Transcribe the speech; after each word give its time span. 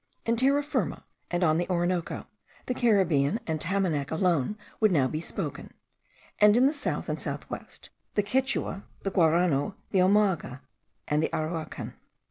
In 0.25 0.35
Terra 0.35 0.63
Firma 0.63 1.05
and 1.29 1.43
on 1.43 1.57
the 1.57 1.69
Orinoco, 1.69 2.25
the 2.65 2.73
Caribbean 2.73 3.39
and 3.45 3.59
the 3.59 3.63
Tamanac 3.65 4.09
alone 4.09 4.57
would 4.79 4.91
now 4.91 5.07
be 5.07 5.21
spoken; 5.21 5.75
and 6.39 6.57
in 6.57 6.65
the 6.65 6.73
south 6.73 7.07
and 7.07 7.19
south 7.19 7.47
west, 7.51 7.91
the 8.15 8.23
Quichua, 8.23 8.81
the 9.03 9.11
Guarano, 9.11 9.75
the 9.91 9.99
Omagua, 9.99 10.61
and 11.07 11.21
the 11.21 11.29
Araucan. 11.31 11.93